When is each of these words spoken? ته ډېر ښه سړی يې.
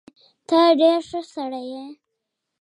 ته 0.47 0.59
ډېر 0.79 0.99
ښه 1.09 1.21
سړی 1.33 1.63
يې. 1.73 1.85